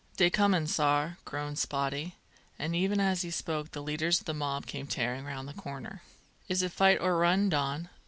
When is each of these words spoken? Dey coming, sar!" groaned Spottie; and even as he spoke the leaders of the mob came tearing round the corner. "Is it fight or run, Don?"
Dey 0.17 0.31
coming, 0.31 0.65
sar!" 0.65 1.19
groaned 1.25 1.57
Spottie; 1.57 2.13
and 2.57 2.75
even 2.75 2.99
as 2.99 3.21
he 3.21 3.29
spoke 3.29 3.69
the 3.69 3.83
leaders 3.83 4.19
of 4.19 4.25
the 4.25 4.33
mob 4.33 4.65
came 4.65 4.87
tearing 4.87 5.25
round 5.25 5.47
the 5.47 5.53
corner. 5.53 6.01
"Is 6.47 6.63
it 6.63 6.71
fight 6.71 6.99
or 6.99 7.19
run, 7.19 7.49
Don?" 7.49 7.87